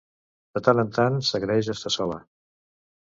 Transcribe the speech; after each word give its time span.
De 0.57 0.61
tant 0.67 0.81
en 0.85 0.89
tant 0.95 1.19
s'agraeix 1.29 1.71
estar 1.75 1.93
sola. 1.97 2.21